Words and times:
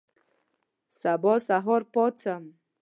سبا 0.99 1.33
سهار 1.47 1.81
پاڅم 1.93 2.43